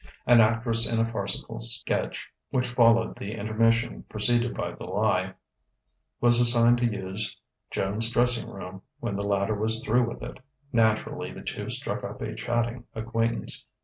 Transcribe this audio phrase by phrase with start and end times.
[0.25, 5.35] An actress in a farcical sketch, which followed the intermission preceded by "The Lie,"
[6.19, 7.39] was assigned to use
[7.69, 10.39] Joan's dressing room when the latter was through with it.
[10.73, 13.63] Naturally, the two struck up a chatting acquaintance.